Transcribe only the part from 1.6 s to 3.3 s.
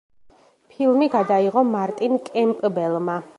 მარტინ კემპბელმა.